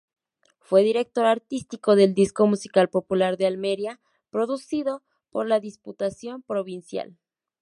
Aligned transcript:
Fue 0.57 0.81
director 0.81 1.25
artístico 1.27 1.95
del 1.95 2.15
disco 2.15 2.47
"Música 2.47 2.87
Popular 2.87 3.37
de 3.37 3.45
Almería", 3.45 3.99
producido 4.31 5.03
por 5.29 5.47
la 5.47 5.59
Diputación 5.59 6.41
Provincial. 6.41 7.19